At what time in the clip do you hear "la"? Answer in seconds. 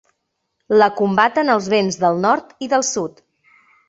0.77-0.85